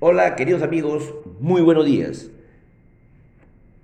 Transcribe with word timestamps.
Hola 0.00 0.36
queridos 0.36 0.62
amigos, 0.62 1.12
muy 1.40 1.60
buenos 1.60 1.84
días. 1.84 2.30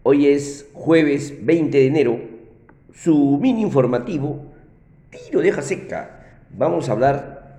Hoy 0.05 0.29
es 0.29 0.71
jueves 0.73 1.45
20 1.45 1.77
de 1.77 1.87
enero, 1.89 2.21
su 2.93 3.37
mini 3.43 3.63
informativo, 3.63 4.45
tiro 5.11 5.41
de 5.41 5.61
seca. 5.61 6.39
Vamos 6.57 6.89
a 6.89 6.93
hablar 6.93 7.59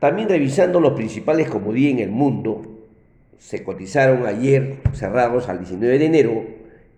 También 0.00 0.28
revisando 0.28 0.80
los 0.80 0.92
principales 0.92 1.48
comodíes 1.48 1.92
en 1.92 2.00
el 2.00 2.10
mundo, 2.10 2.60
se 3.38 3.64
cotizaron 3.64 4.26
ayer, 4.26 4.80
cerrados 4.92 5.48
al 5.48 5.60
19 5.60 5.98
de 5.98 6.04
enero, 6.04 6.44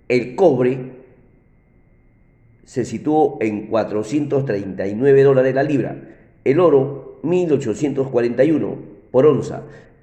el 0.09 0.35
cobre 0.35 0.97
se 2.65 2.85
situó 2.85 3.39
en 3.41 3.69
439 3.69 5.23
dólares 5.23 5.55
la 5.55 5.63
libra, 5.63 5.97
el 6.45 6.59
oro 6.59 7.21
1841 7.23 8.97
por 9.11 9.27
onza, 9.27 9.63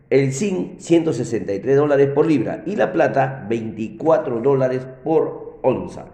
el 0.09 0.33
zinc 0.33 0.79
163 0.79 1.75
dólares 1.75 2.09
por 2.13 2.25
libra 2.25 2.63
y 2.65 2.75
la 2.75 2.91
plata 2.93 3.45
24 3.49 4.41
dólares 4.41 4.85
por 5.03 5.59
onza. 5.61 6.07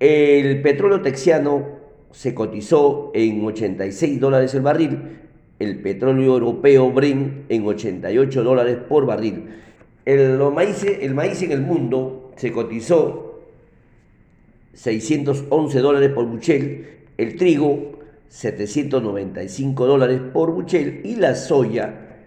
El 0.00 0.60
petróleo 0.62 1.02
texiano 1.02 1.78
se 2.10 2.34
cotizó 2.34 3.12
en 3.12 3.44
86 3.44 4.18
dólares 4.18 4.54
el 4.54 4.62
barril, 4.62 4.98
el 5.58 5.82
petróleo 5.82 6.32
europeo 6.32 6.90
Brent 6.90 7.44
en 7.50 7.66
88 7.66 8.42
dólares 8.42 8.78
por 8.88 9.04
barril. 9.04 9.50
El 10.06 10.38
maíz, 10.54 10.82
el 10.84 11.14
maíz 11.14 11.42
en 11.42 11.52
el 11.52 11.60
mundo 11.60 12.30
se 12.36 12.50
cotizó 12.50 13.42
611 14.72 15.80
dólares 15.80 16.12
por 16.14 16.24
buchel, 16.24 16.86
el 17.18 17.36
trigo 17.36 17.98
795 18.28 19.86
dólares 19.86 20.22
por 20.32 20.50
buchel. 20.50 21.02
Y 21.04 21.16
la 21.16 21.34
soya 21.34 22.22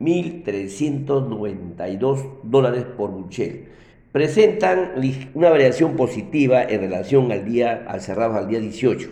1.392 0.00 2.26
dólares 2.42 2.86
por 2.96 3.10
buchel 3.10 3.66
presentan 4.12 4.92
una 5.34 5.50
variación 5.50 5.96
positiva 5.96 6.62
en 6.62 6.80
relación 6.80 7.30
al 7.30 7.44
día 7.44 7.84
al 7.86 8.00
cerrado 8.00 8.36
al 8.36 8.48
día 8.48 8.60
18. 8.60 9.10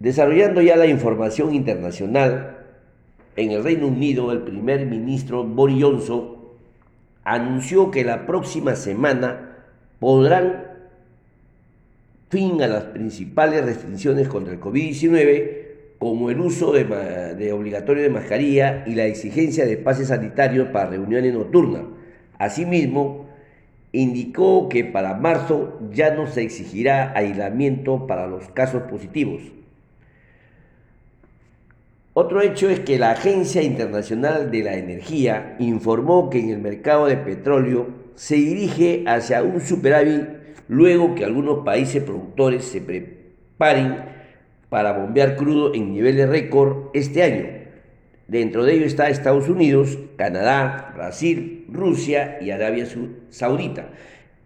Desarrollando 0.00 0.62
ya 0.62 0.76
la 0.76 0.86
información 0.86 1.54
internacional, 1.54 2.58
en 3.36 3.52
el 3.52 3.62
Reino 3.62 3.86
Unido 3.86 4.32
el 4.32 4.42
primer 4.42 4.86
ministro 4.86 5.44
Boris 5.44 5.82
Johnson 5.82 6.38
anunció 7.24 7.90
que 7.90 8.04
la 8.04 8.26
próxima 8.26 8.74
semana 8.74 9.56
podrán 10.00 10.66
fin 12.30 12.62
a 12.62 12.66
las 12.66 12.84
principales 12.84 13.64
restricciones 13.64 14.28
contra 14.28 14.52
el 14.52 14.60
COVID-19 14.60 15.58
como 15.98 16.30
el 16.30 16.40
uso 16.40 16.72
de, 16.72 17.52
obligatorio 17.52 18.02
de 18.02 18.10
mascarilla 18.10 18.84
y 18.86 18.94
la 18.94 19.06
exigencia 19.06 19.66
de 19.66 19.76
pases 19.76 20.08
sanitarios 20.08 20.68
para 20.68 20.90
reuniones 20.90 21.34
nocturnas 21.34 21.82
Asimismo, 22.38 23.26
indicó 23.92 24.68
que 24.68 24.84
para 24.84 25.14
marzo 25.14 25.78
ya 25.92 26.14
no 26.14 26.26
se 26.26 26.42
exigirá 26.42 27.12
aislamiento 27.16 28.06
para 28.06 28.26
los 28.26 28.48
casos 28.48 28.82
positivos. 28.82 29.42
Otro 32.14 32.40
hecho 32.40 32.68
es 32.68 32.80
que 32.80 32.98
la 32.98 33.12
Agencia 33.12 33.62
Internacional 33.62 34.50
de 34.50 34.62
la 34.64 34.74
Energía 34.74 35.54
informó 35.60 36.30
que 36.30 36.40
en 36.40 36.50
el 36.50 36.58
mercado 36.58 37.06
de 37.06 37.16
petróleo 37.16 37.88
se 38.16 38.34
dirige 38.34 39.04
hacia 39.06 39.42
un 39.42 39.60
superávit 39.60 40.24
luego 40.66 41.14
que 41.14 41.24
algunos 41.24 41.64
países 41.64 42.02
productores 42.02 42.64
se 42.64 42.80
preparen 42.80 44.04
para 44.68 44.92
bombear 44.92 45.36
crudo 45.36 45.74
en 45.74 45.92
niveles 45.92 46.28
récord 46.28 46.88
este 46.92 47.22
año. 47.22 47.57
Dentro 48.28 48.66
de 48.66 48.74
ello 48.74 48.84
está 48.84 49.08
Estados 49.08 49.48
Unidos, 49.48 49.98
Canadá, 50.16 50.92
Brasil, 50.94 51.64
Rusia 51.72 52.36
y 52.42 52.50
Arabia 52.50 52.86
Saudita. 53.30 53.88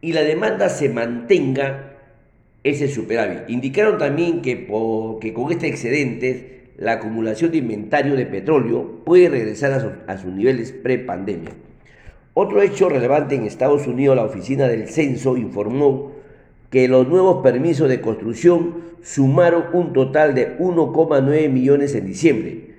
Y 0.00 0.12
la 0.12 0.22
demanda 0.22 0.68
se 0.68 0.88
mantenga 0.88 1.96
ese 2.62 2.86
superávit. 2.86 3.40
Indicaron 3.50 3.98
también 3.98 4.40
que, 4.40 4.68
con 4.68 5.50
este 5.50 5.66
excedente 5.66 6.70
la 6.76 6.92
acumulación 6.92 7.50
de 7.50 7.58
inventario 7.58 8.14
de 8.14 8.24
petróleo 8.24 9.02
puede 9.04 9.28
regresar 9.28 9.72
a, 9.72 10.12
a 10.12 10.16
sus 10.16 10.32
niveles 10.32 10.70
pre-pandemia. 10.70 11.50
Otro 12.34 12.62
hecho 12.62 12.88
relevante 12.88 13.34
en 13.34 13.46
Estados 13.46 13.88
Unidos, 13.88 14.14
la 14.14 14.24
Oficina 14.24 14.68
del 14.68 14.88
Censo 14.88 15.36
informó 15.36 16.12
que 16.70 16.86
los 16.86 17.08
nuevos 17.08 17.42
permisos 17.42 17.88
de 17.88 18.00
construcción 18.00 18.76
sumaron 19.02 19.64
un 19.72 19.92
total 19.92 20.36
de 20.36 20.56
1,9 20.58 21.48
millones 21.48 21.96
en 21.96 22.06
diciembre 22.06 22.71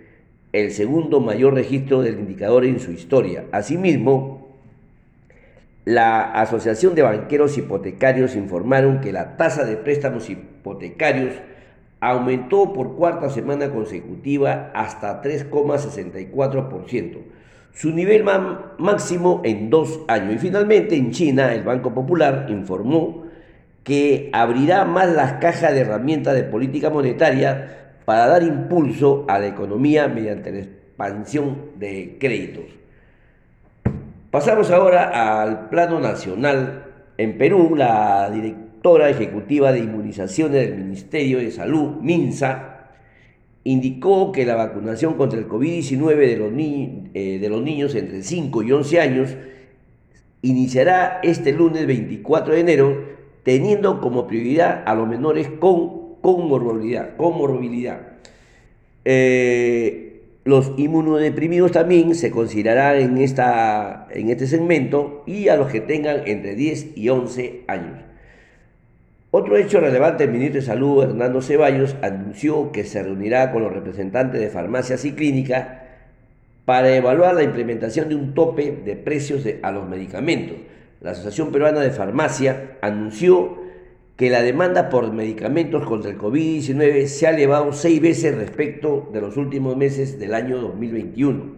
el 0.53 0.71
segundo 0.71 1.19
mayor 1.19 1.55
registro 1.55 2.01
del 2.01 2.19
indicador 2.19 2.63
en 2.63 2.79
su 2.79 2.91
historia. 2.91 3.45
Asimismo, 3.51 4.47
la 5.83 6.31
Asociación 6.31 6.95
de 6.95 7.01
Banqueros 7.01 7.57
Hipotecarios 7.57 8.35
informaron 8.35 9.01
que 9.01 9.11
la 9.11 9.35
tasa 9.35 9.65
de 9.65 9.75
préstamos 9.75 10.29
hipotecarios 10.29 11.33
aumentó 11.99 12.71
por 12.71 12.95
cuarta 12.95 13.29
semana 13.29 13.69
consecutiva 13.71 14.71
hasta 14.75 15.21
3,64%, 15.21 17.17
su 17.73 17.91
nivel 17.91 18.23
máximo 18.77 19.41
en 19.43 19.69
dos 19.69 20.01
años. 20.07 20.35
Y 20.35 20.37
finalmente 20.37 20.95
en 20.95 21.11
China 21.11 21.53
el 21.53 21.63
Banco 21.63 21.93
Popular 21.93 22.45
informó 22.49 23.23
que 23.83 24.29
abrirá 24.33 24.85
más 24.85 25.09
las 25.09 25.33
cajas 25.33 25.73
de 25.73 25.81
herramientas 25.81 26.35
de 26.35 26.43
política 26.43 26.89
monetaria 26.89 27.82
para 28.05 28.27
dar 28.27 28.43
impulso 28.43 29.25
a 29.27 29.39
la 29.39 29.47
economía 29.47 30.07
mediante 30.07 30.51
la 30.51 30.59
expansión 30.59 31.57
de 31.77 32.17
créditos. 32.19 32.65
Pasamos 34.31 34.71
ahora 34.71 35.41
al 35.41 35.69
plano 35.69 35.99
nacional. 35.99 36.85
En 37.17 37.37
Perú, 37.37 37.75
la 37.75 38.29
directora 38.31 39.09
ejecutiva 39.09 39.71
de 39.71 39.79
inmunizaciones 39.79 40.67
del 40.67 40.75
Ministerio 40.75 41.37
de 41.37 41.51
Salud, 41.51 42.01
MINSA, 42.01 42.89
indicó 43.63 44.31
que 44.31 44.45
la 44.45 44.55
vacunación 44.55 45.13
contra 45.13 45.39
el 45.39 45.47
COVID-19 45.47 46.15
de, 46.15 46.37
los 46.37 46.51
eh, 47.13 47.39
de 47.39 47.49
los 47.49 47.61
niños 47.61 47.95
entre 47.95 48.23
5 48.23 48.63
y 48.63 48.71
11 48.71 48.99
años 48.99 49.37
iniciará 50.41 51.19
este 51.23 51.53
lunes 51.53 51.87
24 51.87 52.53
de 52.53 52.59
enero, 52.59 53.05
teniendo 53.43 54.01
como 54.01 54.27
prioridad 54.27 54.83
a 54.85 54.95
los 54.95 55.07
menores 55.07 55.47
con 55.59 56.02
comorbilidad. 56.23 57.15
comorbilidad. 57.17 57.99
Eh, 59.05 60.21
los 60.45 60.71
inmunodeprimidos 60.77 61.71
también 61.71 62.15
se 62.15 62.31
considerarán 62.31 63.01
en, 63.01 63.17
esta, 63.17 64.07
en 64.09 64.29
este 64.29 64.47
segmento 64.47 65.23
y 65.27 65.49
a 65.49 65.57
los 65.57 65.69
que 65.69 65.81
tengan 65.81 66.21
entre 66.25 66.55
10 66.55 66.97
y 66.97 67.09
11 67.09 67.63
años. 67.67 67.99
Otro 69.31 69.57
hecho 69.57 69.79
relevante, 69.79 70.23
el 70.23 70.31
ministro 70.31 70.61
de 70.61 70.65
Salud, 70.65 71.03
Hernando 71.03 71.41
Ceballos, 71.41 71.95
anunció 72.01 72.71
que 72.71 72.85
se 72.85 73.03
reunirá 73.03 73.51
con 73.51 73.63
los 73.63 73.73
representantes 73.73 74.39
de 74.39 74.49
farmacias 74.49 75.05
y 75.05 75.11
clínicas 75.11 75.67
para 76.65 76.95
evaluar 76.95 77.35
la 77.35 77.43
implementación 77.43 78.09
de 78.09 78.15
un 78.15 78.33
tope 78.33 78.71
de 78.85 78.95
precios 78.95 79.43
a 79.61 79.71
los 79.71 79.89
medicamentos. 79.89 80.57
La 81.01 81.11
Asociación 81.11 81.51
Peruana 81.51 81.81
de 81.81 81.91
Farmacia 81.91 82.77
anunció 82.81 83.62
que 84.23 84.29
la 84.29 84.41
demanda 84.41 84.87
por 84.87 85.11
medicamentos 85.11 85.83
contra 85.83 86.09
el 86.09 86.17
COVID-19 86.17 87.07
se 87.07 87.27
ha 87.27 87.31
elevado 87.31 87.73
seis 87.73 87.99
veces 87.99 88.33
respecto 88.33 89.09
de 89.11 89.19
los 89.19 89.35
últimos 89.35 89.75
meses 89.75 90.17
del 90.17 90.33
año 90.33 90.61
2021. 90.61 91.57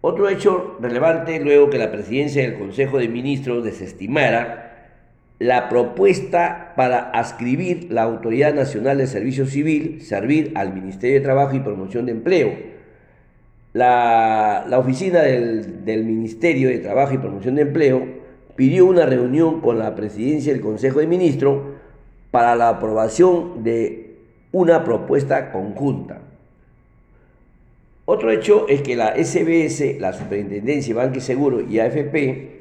Otro 0.00 0.28
hecho 0.28 0.76
relevante, 0.80 1.40
luego 1.40 1.68
que 1.68 1.78
la 1.78 1.90
presidencia 1.90 2.42
del 2.42 2.56
Consejo 2.56 2.98
de 2.98 3.08
Ministros 3.08 3.64
desestimara 3.64 4.92
la 5.40 5.68
propuesta 5.68 6.72
para 6.76 7.10
ascribir 7.10 7.88
la 7.90 8.02
Autoridad 8.02 8.54
Nacional 8.54 8.98
de 8.98 9.08
Servicio 9.08 9.44
Civil, 9.44 10.02
servir 10.02 10.52
al 10.54 10.72
Ministerio 10.72 11.16
de 11.16 11.24
Trabajo 11.24 11.56
y 11.56 11.58
Promoción 11.58 12.06
de 12.06 12.12
Empleo. 12.12 12.52
la, 13.72 14.66
oficina 14.78 15.22
del, 15.22 15.84
del 15.84 16.04
Ministerio 16.04 16.68
de 16.68 16.78
Trabajo 16.78 17.12
y 17.12 17.18
Promoción 17.18 17.56
de 17.56 17.62
Empleo 17.62 18.19
pidió 18.60 18.84
una 18.84 19.06
reunión 19.06 19.62
con 19.62 19.78
la 19.78 19.94
presidencia 19.94 20.52
del 20.52 20.60
Consejo 20.60 20.98
de 20.98 21.06
Ministros 21.06 21.62
para 22.30 22.54
la 22.56 22.68
aprobación 22.68 23.64
de 23.64 24.18
una 24.52 24.84
propuesta 24.84 25.50
conjunta. 25.50 26.20
Otro 28.04 28.30
hecho 28.30 28.68
es 28.68 28.82
que 28.82 28.96
la 28.96 29.14
SBS, 29.16 29.98
la 29.98 30.12
Superintendencia 30.12 30.92
de 30.92 31.00
Banco 31.00 31.16
y 31.16 31.20
Seguro 31.22 31.62
y 31.62 31.78
AFP 31.78 32.60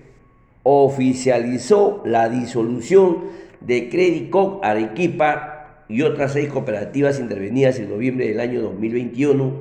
oficializó 0.63 2.01
la 2.05 2.29
disolución 2.29 3.25
de 3.59 3.89
Credit 3.89 4.29
Cop 4.29 4.63
Arequipa 4.63 5.83
y 5.89 6.03
otras 6.03 6.31
seis 6.31 6.47
cooperativas 6.47 7.19
intervenidas 7.19 7.77
en 7.77 7.89
noviembre 7.89 8.29
del 8.29 8.39
año 8.39 8.61
2021 8.61 9.51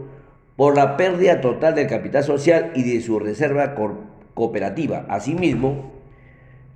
por 0.54 0.76
la 0.76 0.96
pérdida 0.96 1.40
total 1.40 1.74
del 1.74 1.88
capital 1.88 2.22
social 2.22 2.70
y 2.76 2.84
de 2.84 3.00
su 3.00 3.18
reserva 3.18 3.74
cooperativa. 4.34 5.04
Asimismo, 5.08 5.97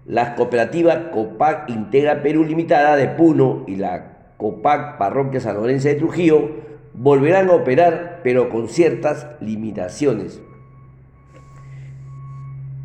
las 0.05 0.31
cooperativas 0.31 1.11
COPAC 1.13 1.71
Integra 1.71 2.23
Perú 2.23 2.45
Limitada 2.45 2.97
de 2.97 3.09
Puno 3.09 3.65
y 3.67 3.77
la 3.77 4.35
COPAC 4.37 4.99
Parroquia 4.99 5.41
San 5.41 5.57
Lorenzo 5.57 5.89
de 5.89 5.95
Trujillo 5.95 6.51
volverán 6.95 7.49
a 7.49 7.55
operar, 7.55 8.21
pero 8.23 8.49
con 8.49 8.69
ciertas 8.69 9.27
limitaciones. 9.41 10.41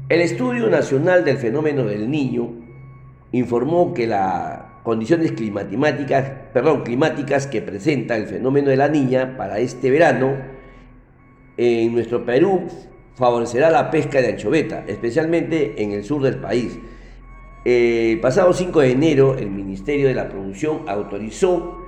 El 0.10 0.22
Estudio 0.22 0.70
Nacional 0.70 1.26
del 1.26 1.38
Fenómeno 1.38 1.84
del 1.84 2.10
Niño 2.10 2.50
informó 3.34 3.94
que 3.94 4.08
las 4.08 4.62
condiciones 4.84 5.34
climáticas, 5.34 6.32
perdón, 6.54 6.84
climáticas 6.84 7.46
que 7.48 7.62
presenta 7.62 8.16
el 8.16 8.28
fenómeno 8.28 8.70
de 8.70 8.78
la 8.78 8.88
niña 8.88 9.36
para 9.36 9.60
este 9.60 9.92
verano 9.92 10.38
en 11.58 11.94
nuestro 11.94 12.24
Perú 12.24 12.68
favorecerá 13.16 13.70
la 13.70 13.92
pesca 13.92 14.22
de 14.22 14.30
anchoveta, 14.30 14.86
especialmente 14.88 15.84
en 15.84 15.92
el 15.92 16.06
sur 16.06 16.22
del 16.22 16.38
país. 16.38 16.80
El 17.68 18.20
pasado 18.22 18.54
5 18.54 18.80
de 18.80 18.92
enero, 18.92 19.38
el 19.38 19.50
Ministerio 19.50 20.08
de 20.08 20.14
la 20.14 20.30
Producción 20.30 20.84
autorizó 20.88 21.82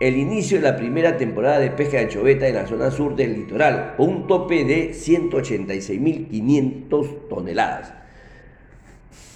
el 0.00 0.16
inicio 0.16 0.58
de 0.58 0.64
la 0.64 0.76
primera 0.76 1.16
temporada 1.16 1.60
de 1.60 1.70
pesca 1.70 1.98
de 1.98 2.06
anchoveta 2.06 2.48
en 2.48 2.56
la 2.56 2.66
zona 2.66 2.90
sur 2.90 3.14
del 3.14 3.34
litoral, 3.34 3.94
con 3.96 4.08
un 4.08 4.26
tope 4.26 4.64
de 4.64 4.90
186.500 4.90 7.28
toneladas. 7.28 7.94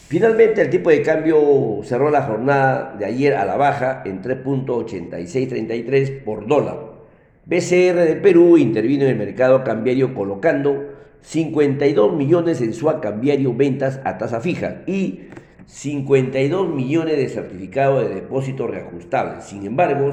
Finalmente, 0.09 0.63
el 0.63 0.71
tipo 0.71 0.91
de 0.91 1.03
cambio 1.03 1.79
cerró 1.85 2.11
la 2.11 2.23
jornada 2.23 2.97
de 2.99 3.05
ayer 3.05 3.35
a 3.35 3.45
la 3.45 3.57
baja 3.57 4.03
en 4.05 4.23
3.8633 4.23 6.25
por 6.25 6.49
dólar. 6.49 6.97
BCR 7.45 7.95
de 7.95 8.19
Perú 8.21 8.59
intervino 8.59 9.05
en 9.05 9.11
el 9.11 9.17
mercado 9.17 9.63
cambiario 9.63 10.15
colocando 10.15 10.97
52 11.21 12.17
millones 12.17 12.61
en 12.61 12.75
su 12.75 12.87
cambiario 13.01 13.55
ventas 13.55 14.01
a 14.03 14.19
tasa 14.19 14.41
fija 14.41 14.83
y 14.89 15.29
52 15.67 16.69
millones 16.69 17.17
de 17.17 17.29
certificados 17.29 18.09
de 18.09 18.15
depósito 18.15 18.67
reajustables. 18.67 19.45
Sin 19.45 19.67
embargo, 19.67 20.13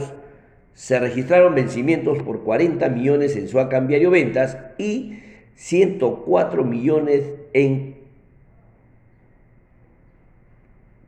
se 0.73 0.99
registraron 0.99 1.55
vencimientos 1.55 2.21
por 2.23 2.43
40 2.43 2.89
millones 2.89 3.35
en 3.35 3.47
su 3.47 3.57
cambiario 3.69 4.09
ventas 4.09 4.57
y 4.77 5.19
104 5.55 6.63
millones 6.63 7.23
en 7.53 7.93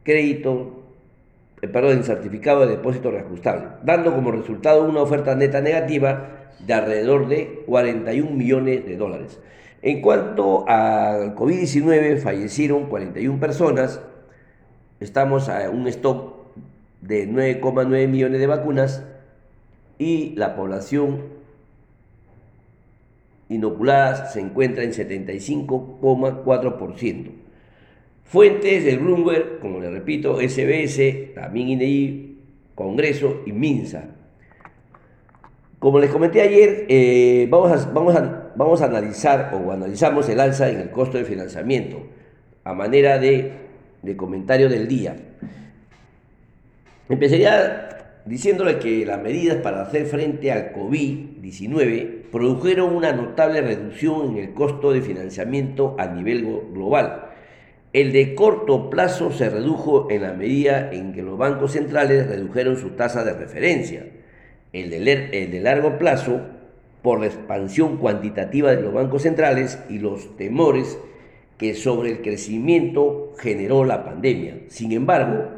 crédito, 0.04 0.84
eh, 1.62 1.68
perdón, 1.68 1.94
en 1.94 2.04
certificado 2.04 2.62
de 2.62 2.76
depósito 2.76 3.10
reajustable, 3.10 3.66
dando 3.84 4.14
como 4.14 4.32
resultado 4.32 4.88
una 4.88 5.02
oferta 5.02 5.36
neta 5.36 5.62
negativa 5.62 6.52
de 6.60 6.74
alrededor 6.74 7.28
de 7.28 7.64
41 7.66 8.30
millones 8.32 8.86
de 8.86 8.96
dólares. 8.96 9.40
En 9.82 10.02
cuanto 10.02 10.68
al 10.68 11.36
COVID-19, 11.36 12.18
fallecieron 12.18 12.86
41 12.86 13.40
personas, 13.40 14.00
estamos 15.00 15.48
a 15.50 15.70
un 15.70 15.88
stock 15.88 16.34
de 17.02 17.30
9,9 17.30 18.08
millones 18.08 18.40
de 18.40 18.48
vacunas, 18.48 19.04
y 19.98 20.36
la 20.36 20.56
población 20.56 21.24
inoculada 23.50 24.28
se 24.28 24.40
encuentra 24.42 24.84
en 24.84 24.92
75,4%. 24.92 27.32
Fuentes 28.26 28.84
del 28.84 29.00
Bloomberg, 29.00 29.60
como 29.60 29.80
le 29.80 29.90
repito, 29.92 30.42
SBS, 30.42 31.34
también 31.36 31.70
INEI, 31.70 32.40
Congreso 32.74 33.44
y 33.46 33.54
MINSA. 33.54 34.10
Como 35.80 36.00
les 36.00 36.10
comenté 36.10 36.42
ayer, 36.42 36.88
eh, 36.90 37.48
vamos, 37.50 37.72
a, 37.72 37.76
vamos, 37.92 38.16
a, 38.16 38.52
vamos 38.56 38.82
a 38.82 38.86
analizar 38.86 39.52
o 39.54 39.72
analizamos 39.72 40.28
el 40.30 40.40
alza 40.40 40.68
en 40.70 40.80
el 40.80 40.90
costo 40.90 41.20
de 41.20 41.26
financiamiento 41.26 42.02
a 42.66 42.74
manera 42.74 43.20
de, 43.20 43.65
de 44.06 44.16
comentario 44.16 44.70
del 44.70 44.88
día. 44.88 45.16
Empezaría 47.10 48.22
diciéndole 48.26 48.80
que 48.80 49.06
las 49.06 49.22
medidas 49.22 49.58
para 49.58 49.84
hacer 49.84 50.06
frente 50.06 50.52
al 50.52 50.74
COVID-19 50.74 52.30
produjeron 52.32 52.96
una 52.96 53.12
notable 53.12 53.62
reducción 53.62 54.32
en 54.32 54.38
el 54.38 54.54
costo 54.54 54.92
de 54.92 55.02
financiamiento 55.02 55.96
a 56.00 56.08
nivel 56.08 56.44
global. 56.74 57.26
El 57.94 58.12
de 58.12 58.36
corto 58.36 58.90
plazo 58.90 59.32
se 59.32 59.50
redujo 59.50 60.10
en 60.10 60.24
la 60.24 60.34
medida 60.34 60.92
en 60.92 61.14
que 61.14 61.22
los 61.22 61.38
bancos 61.38 61.74
centrales 61.74 62.28
redujeron 62.28 62.78
su 62.78 62.90
tasa 62.92 63.24
de 63.24 63.34
referencia. 63.34 64.08
El 64.74 64.90
de, 64.90 65.30
el 65.32 65.52
de 65.52 65.62
largo 65.62 65.98
plazo, 65.98 66.42
por 67.02 67.20
la 67.20 67.28
expansión 67.28 67.98
cuantitativa 67.98 68.76
de 68.76 68.82
los 68.82 68.92
bancos 68.92 69.22
centrales 69.22 69.80
y 69.90 70.00
los 70.00 70.36
temores 70.38 70.98
que 71.58 71.74
sobre 71.74 72.12
el 72.12 72.22
crecimiento 72.22 73.34
generó 73.38 73.86
la 73.86 74.04
pandemia. 74.04 74.64
Sin 74.70 74.92
embargo, 74.92 75.56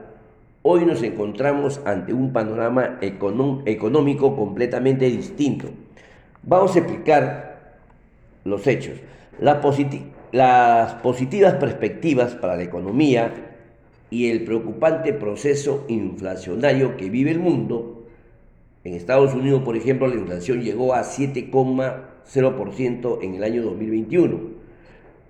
Hoy 0.69 0.83
nos 0.83 1.01
encontramos 1.01 1.79
ante 1.85 2.11
un 2.11 2.33
panorama 2.33 2.99
económico 2.99 4.35
completamente 4.35 5.05
distinto. 5.05 5.69
Vamos 6.43 6.75
a 6.75 6.79
explicar 6.79 7.77
los 8.43 8.67
hechos. 8.67 8.99
las 9.39 10.93
positivas 10.95 11.53
perspectivas 11.53 12.35
para 12.35 12.57
la 12.57 12.63
economía 12.63 13.33
y 14.09 14.29
el 14.29 14.43
preocupante 14.43 15.13
proceso 15.13 15.85
inflacionario 15.87 16.97
que 16.97 17.09
vive 17.09 17.31
el 17.31 17.39
mundo. 17.39 18.03
En 18.83 18.93
Estados 18.93 19.33
Unidos, 19.33 19.61
por 19.63 19.77
ejemplo, 19.77 20.09
la 20.09 20.15
inflación 20.15 20.61
llegó 20.61 20.93
a 20.93 21.03
7,0% 21.03 23.19
en 23.21 23.35
el 23.35 23.43
año 23.45 23.63
2021. 23.63 24.56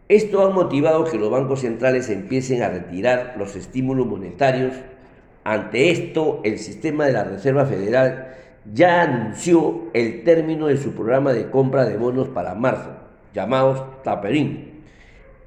Esto 0.10 0.42
ha 0.42 0.50
motivado 0.50 1.04
que 1.04 1.18
los 1.18 1.30
bancos 1.30 1.62
centrales 1.62 2.10
empiecen 2.10 2.64
a 2.64 2.70
retirar 2.70 3.36
los 3.38 3.56
estímulos 3.56 4.08
monetarios 4.08 4.74
ante 5.48 5.92
esto, 5.92 6.42
el 6.44 6.60
sistema 6.60 7.06
de 7.06 7.14
la 7.14 7.24
Reserva 7.24 7.66
Federal 7.66 8.36
ya 8.74 9.04
anunció 9.04 9.84
el 9.94 10.26
término 10.26 10.68
de 10.68 10.76
su 10.76 10.92
programa 10.92 11.32
de 11.32 11.50
compra 11.50 11.86
de 11.86 11.96
bonos 11.96 12.28
para 12.28 12.54
marzo, 12.54 12.90
llamados 13.34 13.82
Taperín, 14.04 14.82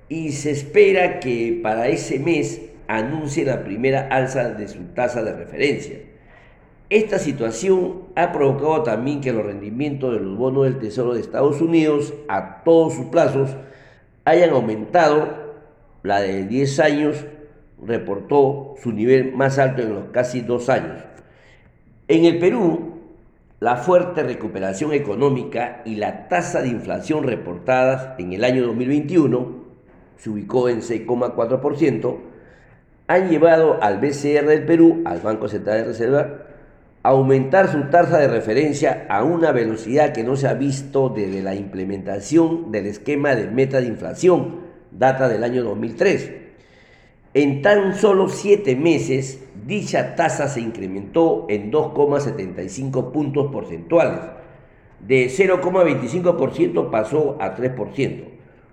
y 0.09 0.33
se 0.33 0.53
espera 0.53 1.21
que 1.21 1.61
para 1.63 1.89
ese 1.89 2.19
mes 2.19 2.63
anuncie 2.89 3.45
la 3.45 3.63
primera 3.63 4.09
alza 4.11 4.49
de 4.49 4.69
su 4.69 4.85
tasa 4.95 5.23
de 5.23 5.35
referencia. 5.35 5.99
Esta 6.89 7.19
situación 7.19 8.05
ha 8.17 8.33
provocado 8.33 8.83
también 8.85 9.21
que 9.21 9.35
los 9.35 9.45
rendimientos 9.45 10.15
de 10.15 10.21
los 10.21 10.39
bonos 10.39 10.65
del 10.65 10.79
Tesoro 10.79 11.13
de 11.13 11.21
Estados 11.21 11.61
Unidos 11.61 12.15
a 12.27 12.65
todos 12.65 12.95
sus 12.95 13.05
plazos 13.09 13.51
hayan 14.31 14.51
aumentado, 14.51 15.29
la 16.03 16.21
de 16.21 16.45
10 16.45 16.81
años 16.81 17.27
reportó 17.85 18.75
su 18.83 18.93
nivel 18.93 19.33
más 19.35 19.59
alto 19.59 19.83
en 19.83 19.95
los 19.95 20.05
casi 20.13 20.41
dos 20.41 20.69
años. 20.69 21.03
En 22.09 22.25
el 22.25 22.39
Perú, 22.39 22.99
la 23.61 23.77
fuerte 23.77 24.23
recuperación 24.23 24.93
económica 24.93 25.83
y 25.85 25.97
la 25.97 26.29
tasa 26.29 26.63
de 26.63 26.69
inflación 26.69 27.25
reportadas 27.25 28.19
en 28.19 28.33
el 28.33 28.45
año 28.45 28.67
2021, 28.67 29.61
se 30.17 30.31
ubicó 30.31 30.69
en 30.69 30.81
6,4%, 30.81 32.19
han 33.07 33.29
llevado 33.29 33.83
al 33.83 33.99
BCR 33.99 34.47
del 34.47 34.65
Perú, 34.65 35.03
al 35.05 35.21
Banco 35.21 35.49
Central 35.49 35.79
de 35.79 35.85
Reserva, 35.85 36.47
aumentar 37.03 37.73
su 37.73 37.85
tasa 37.91 38.19
de 38.19 38.29
referencia 38.29 39.07
a 39.09 39.25
una 39.25 39.53
velocidad 39.53 40.13
que 40.13 40.25
no 40.25 40.37
se 40.37 40.49
ha 40.49 40.55
visto 40.55 41.09
desde 41.09 41.43
la 41.43 41.55
implementación 41.55 42.71
del 42.71 42.87
esquema 42.87 43.35
de 43.35 43.51
meta 43.51 43.81
de 43.81 43.87
inflación, 43.87 44.61
data 44.91 45.29
del 45.29 45.45
año 45.45 45.63
2003 45.65 46.41
en 47.33 47.63
tan 47.63 47.95
solo 47.95 48.29
siete 48.29 48.75
meses, 48.75 49.45
dicha 49.65 50.17
tasa 50.17 50.49
se 50.49 50.61
incrementó 50.61 51.47
en 51.49 51.71
2,75 51.71 53.13
puntos 53.13 53.53
porcentuales. 53.53 54.19
De 55.07 55.27
0,25% 55.27 56.91
pasó 56.91 57.37
a 57.41 57.55
3%, 57.55 58.25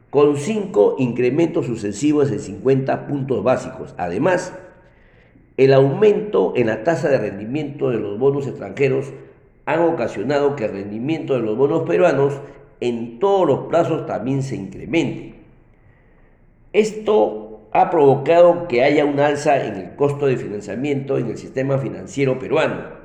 con 0.09 0.37
cinco 0.37 0.95
incrementos 0.97 1.67
sucesivos 1.67 2.31
de 2.31 2.39
50 2.39 3.05
puntos 3.05 3.43
básicos. 3.43 3.93
Además, 3.95 4.51
el 5.57 5.73
aumento 5.73 6.53
en 6.55 6.67
la 6.67 6.83
tasa 6.83 7.09
de 7.09 7.17
rendimiento 7.17 7.89
de 7.89 7.97
los 7.97 8.19
bonos 8.19 8.47
extranjeros 8.47 9.11
han 9.65 9.81
ocasionado 9.81 10.55
que 10.55 10.65
el 10.65 10.71
rendimiento 10.71 11.33
de 11.33 11.41
los 11.41 11.57
bonos 11.57 11.83
peruanos 11.83 12.39
en 12.79 13.19
todos 13.19 13.47
los 13.47 13.59
plazos 13.67 14.05
también 14.05 14.43
se 14.43 14.55
incremente. 14.55 15.35
Esto 16.73 17.47
ha 17.73 17.89
provocado 17.89 18.67
que 18.67 18.83
haya 18.83 19.03
un 19.03 19.19
alza 19.19 19.65
en 19.65 19.75
el 19.75 19.95
costo 19.95 20.27
de 20.27 20.37
financiamiento 20.37 21.17
en 21.17 21.27
el 21.27 21.37
sistema 21.37 21.79
financiero 21.79 22.39
peruano. 22.39 22.97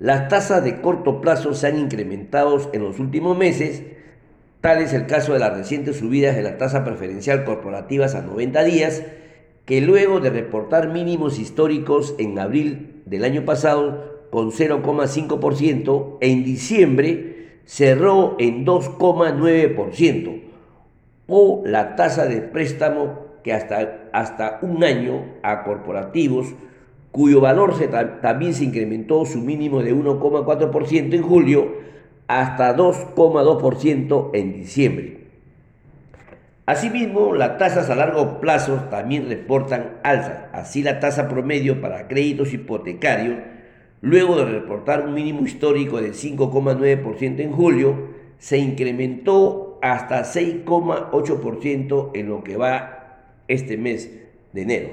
Las 0.00 0.28
tasas 0.28 0.64
de 0.64 0.80
corto 0.80 1.20
plazo 1.20 1.54
se 1.54 1.68
han 1.68 1.78
incrementado 1.78 2.70
en 2.72 2.82
los 2.82 2.98
últimos 2.98 3.38
meses, 3.38 3.82
tal 4.60 4.82
es 4.82 4.92
el 4.92 5.06
caso 5.06 5.32
de 5.32 5.38
las 5.38 5.56
recientes 5.56 5.96
subidas 5.96 6.34
de 6.34 6.42
la 6.42 6.58
tasa 6.58 6.84
preferencial 6.84 7.44
corporativas 7.44 8.14
a 8.14 8.22
90 8.22 8.64
días, 8.64 9.02
que 9.64 9.80
luego 9.80 10.20
de 10.20 10.30
reportar 10.30 10.92
mínimos 10.92 11.38
históricos 11.38 12.14
en 12.18 12.38
abril 12.38 13.02
del 13.06 13.24
año 13.24 13.44
pasado 13.44 14.14
con 14.30 14.50
0,5%, 14.50 16.18
en 16.20 16.44
diciembre 16.44 17.60
cerró 17.64 18.36
en 18.38 18.66
2,9%, 18.66 20.42
o 21.26 21.62
la 21.64 21.96
tasa 21.96 22.26
de 22.26 22.40
préstamo 22.40 23.24
que 23.42 23.52
hasta, 23.52 24.08
hasta 24.12 24.58
un 24.62 24.84
año 24.84 25.24
a 25.42 25.64
corporativos, 25.64 26.54
cuyo 27.12 27.40
valor 27.40 27.74
también 28.20 28.54
se 28.54 28.64
incrementó 28.64 29.24
su 29.24 29.38
mínimo 29.38 29.82
de 29.82 29.94
1,4% 29.94 31.14
en 31.14 31.22
julio 31.22 31.74
hasta 32.26 32.76
2,2% 32.76 34.30
en 34.34 34.52
diciembre. 34.52 35.23
Asimismo, 36.66 37.34
las 37.34 37.58
tasas 37.58 37.90
a 37.90 37.94
largo 37.94 38.40
plazo 38.40 38.86
también 38.90 39.28
reportan 39.28 39.98
alzas. 40.02 40.46
Así 40.52 40.82
la 40.82 40.98
tasa 40.98 41.28
promedio 41.28 41.82
para 41.82 42.08
créditos 42.08 42.54
hipotecarios, 42.54 43.36
luego 44.00 44.36
de 44.38 44.46
reportar 44.46 45.06
un 45.06 45.12
mínimo 45.12 45.44
histórico 45.44 46.00
de 46.00 46.12
5,9% 46.12 47.40
en 47.40 47.52
julio, 47.52 48.14
se 48.38 48.56
incrementó 48.58 49.78
hasta 49.82 50.22
6,8% 50.22 52.10
en 52.14 52.28
lo 52.28 52.42
que 52.42 52.56
va 52.56 53.18
este 53.46 53.76
mes 53.76 54.10
de 54.52 54.62
enero. 54.62 54.88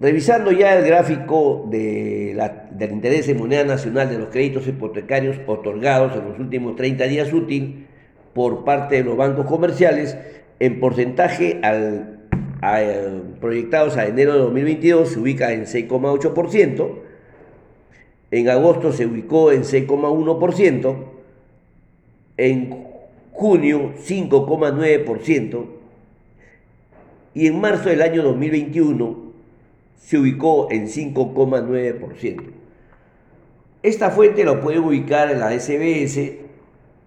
Revisando 0.00 0.50
ya 0.50 0.76
el 0.76 0.84
gráfico 0.84 1.68
de 1.70 2.36
del 2.72 2.90
interés 2.90 3.28
en 3.28 3.38
moneda 3.38 3.62
nacional 3.62 4.10
de 4.10 4.18
los 4.18 4.30
créditos 4.30 4.66
hipotecarios 4.66 5.36
otorgados 5.46 6.16
en 6.16 6.28
los 6.28 6.40
últimos 6.40 6.74
30 6.74 7.04
días 7.04 7.32
útiles, 7.32 7.86
por 8.34 8.64
parte 8.64 8.96
de 8.96 9.04
los 9.04 9.16
bancos 9.16 9.46
comerciales 9.46 10.16
en 10.60 10.80
porcentaje 10.80 11.60
al, 11.62 12.18
proyectados 13.40 13.96
a 13.96 14.06
enero 14.06 14.34
de 14.34 14.38
2022 14.38 15.08
se 15.08 15.18
ubica 15.18 15.52
en 15.52 15.64
6,8%, 15.64 16.90
en 18.30 18.48
agosto 18.48 18.92
se 18.92 19.06
ubicó 19.06 19.50
en 19.50 19.62
6,1%, 19.62 20.96
en 22.36 22.84
junio 23.32 23.92
5,9% 24.06 25.66
y 27.34 27.46
en 27.46 27.60
marzo 27.60 27.88
del 27.88 28.02
año 28.02 28.22
2021 28.22 29.32
se 29.98 30.18
ubicó 30.18 30.68
en 30.70 30.86
5,9%. 30.86 32.42
Esta 33.82 34.10
fuente 34.10 34.44
lo 34.44 34.60
puede 34.60 34.78
ubicar 34.78 35.30
en 35.30 35.40
la 35.40 35.58
SBS 35.58 36.41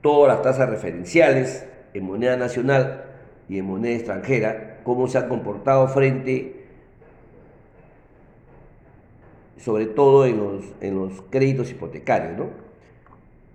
todas 0.05 0.35
las 0.35 0.43
tasas 0.43 0.69
referenciales 0.69 1.65
en 1.95 2.05
moneda 2.05 2.37
nacional 2.37 3.05
y 3.49 3.57
en 3.57 3.65
moneda 3.65 3.95
extranjera, 3.95 4.81
cómo 4.83 5.07
se 5.07 5.17
ha 5.17 5.27
comportado 5.27 5.87
frente, 5.87 6.67
sobre 9.57 9.87
todo 9.87 10.27
en 10.27 10.37
los, 10.37 10.63
en 10.79 10.93
los 10.93 11.23
créditos 11.31 11.71
hipotecarios. 11.71 12.37
¿no? 12.37 12.49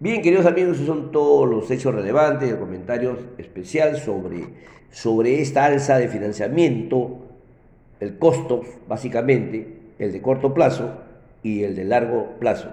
Bien, 0.01 0.23
queridos 0.23 0.45
amigos, 0.45 0.75
esos 0.75 0.89
son 0.89 1.13
todos 1.13 1.49
los 1.49 1.71
hechos 1.71 1.95
relevantes, 1.95 2.51
el 2.51 2.59
comentario 2.59 3.17
especial 3.39 3.97
sobre, 3.99 4.49
sobre 4.91 5.41
esta 5.41 5.67
alza 5.67 5.99
de 5.99 6.09
financiamiento, 6.09 7.29
el 8.01 8.19
costo, 8.19 8.63
básicamente, 8.89 9.77
el 10.01 10.11
de 10.11 10.21
corto 10.21 10.53
plazo 10.53 10.95
y 11.45 11.63
el 11.63 11.77
de 11.77 11.85
largo 11.85 12.41
plazo. 12.41 12.71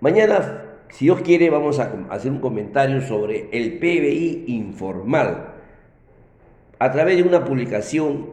Mañana 0.00 0.71
si 0.92 1.06
Dios 1.06 1.22
quiere, 1.22 1.48
vamos 1.48 1.78
a 1.78 1.90
hacer 2.10 2.30
un 2.30 2.40
comentario 2.40 3.00
sobre 3.00 3.48
el 3.50 3.78
PBI 3.78 4.44
informal 4.48 5.54
a 6.78 6.92
través 6.92 7.16
de 7.16 7.22
una 7.22 7.46
publicación 7.46 8.26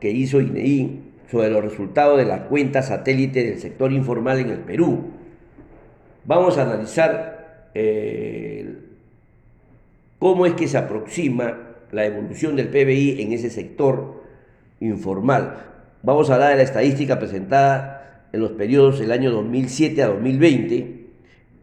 que 0.00 0.10
hizo 0.10 0.40
INEI 0.40 1.02
sobre 1.30 1.50
los 1.50 1.62
resultados 1.62 2.18
de 2.18 2.24
la 2.24 2.48
cuenta 2.48 2.82
satélite 2.82 3.44
del 3.44 3.60
sector 3.60 3.92
informal 3.92 4.40
en 4.40 4.50
el 4.50 4.58
Perú. 4.58 5.04
Vamos 6.24 6.58
a 6.58 6.62
analizar 6.62 7.70
eh, 7.74 8.74
cómo 10.18 10.46
es 10.46 10.54
que 10.54 10.66
se 10.66 10.78
aproxima 10.78 11.58
la 11.92 12.06
evolución 12.06 12.56
del 12.56 12.70
PBI 12.70 13.22
en 13.22 13.32
ese 13.32 13.50
sector 13.50 14.24
informal. 14.80 15.58
Vamos 16.02 16.28
a 16.28 16.34
hablar 16.34 16.50
de 16.50 16.56
la 16.56 16.62
estadística 16.62 17.20
presentada 17.20 18.26
en 18.32 18.40
los 18.40 18.50
periodos 18.52 18.98
del 18.98 19.12
año 19.12 19.30
2007 19.30 20.02
a 20.02 20.08
2020 20.08 20.99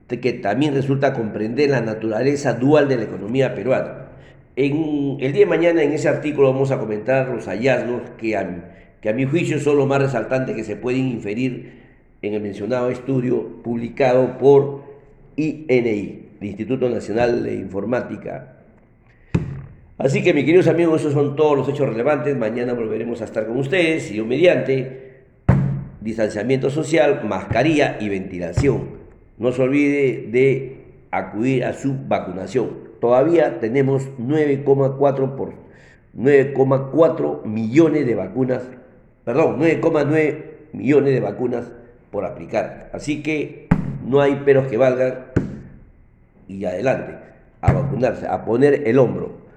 que 0.08 0.34
también 0.34 0.74
resulta 0.74 1.14
comprender 1.14 1.70
la 1.70 1.82
naturaleza 1.82 2.54
dual 2.54 2.88
de 2.88 2.98
la 2.98 3.04
economía 3.04 3.54
peruana. 3.54 4.08
En 4.56 5.18
el 5.20 5.34
día 5.34 5.42
de 5.42 5.46
mañana 5.46 5.84
en 5.84 5.92
ese 5.92 6.08
artículo 6.08 6.52
vamos 6.52 6.72
a 6.72 6.80
comentar 6.80 7.28
los 7.28 7.46
hallazgos 7.46 8.02
que 8.18 8.36
a, 8.36 9.14
mi 9.14 9.26
juicio 9.26 9.60
son 9.60 9.78
los 9.78 9.88
más 9.88 10.02
resaltantes 10.02 10.56
que 10.56 10.64
se 10.64 10.76
pueden 10.76 11.08
inferir 11.08 11.74
en 12.22 12.34
el 12.34 12.42
mencionado 12.42 12.90
estudio 12.90 13.62
publicado 13.62 14.38
por 14.38 14.84
INI, 15.36 16.30
Instituto 16.42 16.90
Nacional 16.90 17.44
de 17.44 17.56
Informática. 17.56 18.56
Así 20.00 20.24
que 20.24 20.34
mis 20.34 20.46
queridos 20.46 20.68
amigos, 20.68 21.02
esos 21.02 21.14
son 21.14 21.36
todos 21.36 21.58
los 21.58 21.70
hechos 21.70 21.90
relevantes. 21.90 22.36
Mañana 22.38 22.74
volveremos 22.74 23.22
a 23.22 23.26
estar 23.26 23.46
con 23.48 23.58
ustedes, 23.58 24.12
y 24.12 24.22
mediante, 24.22 25.26
distanciamiento 26.02 26.70
social, 26.70 27.22
mascarilla 27.26 27.98
y 28.00 28.10
ventilación. 28.10 28.97
No 29.38 29.52
se 29.52 29.62
olvide 29.62 30.28
de 30.32 30.86
acudir 31.12 31.66
a 31.66 31.74
su 31.74 31.96
vacunación. 32.08 32.88
Todavía 33.00 33.60
tenemos 33.60 34.08
9,4 34.18 35.36
por 35.36 35.54
9,4 36.18 37.46
millones 37.46 38.08
de 38.08 38.16
vacunas, 38.16 38.64
perdón, 39.24 39.60
9,9 39.60 40.36
millones 40.74 41.14
de 41.14 41.20
vacunas 41.20 41.72
por 42.12 42.26
aplicar. 42.26 42.90
Así 42.94 43.22
que 43.22 43.68
no 44.04 44.22
hay 44.22 44.36
peros 44.38 44.68
que 44.68 44.78
valgan 44.78 45.26
y 46.48 46.66
adelante 46.66 47.16
a 47.62 47.74
vacunarse, 47.74 48.28
a 48.28 48.46
poner 48.46 48.88
el 48.88 48.98
hombro. 48.98 49.48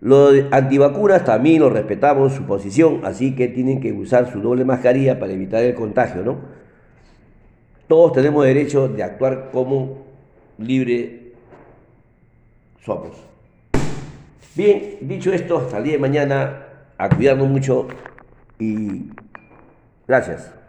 Los 0.00 0.34
antivacunas 0.50 1.24
también 1.24 1.60
lo 1.60 1.70
respetamos 1.70 2.32
su 2.32 2.44
posición, 2.44 3.00
así 3.04 3.34
que 3.34 3.48
tienen 3.48 3.80
que 3.80 3.92
usar 3.92 4.30
su 4.30 4.40
doble 4.40 4.64
mascarilla 4.64 5.18
para 5.18 5.32
evitar 5.32 5.62
el 5.62 5.74
contagio, 5.74 6.22
¿no? 6.22 6.38
Todos 7.90 8.12
tenemos 8.12 8.44
derecho 8.44 8.86
de 8.86 9.02
actuar 9.02 9.50
como 9.50 10.04
libre 10.58 11.32
somos. 12.84 13.16
Bien, 14.54 14.98
dicho 15.00 15.32
esto, 15.32 15.58
hasta 15.58 15.82
día 15.82 15.94
de 15.94 15.98
mañana, 15.98 16.68
a 16.96 17.08
cuidarnos 17.08 17.48
mucho 17.48 17.88
y 18.60 19.10
gracias. 20.06 20.59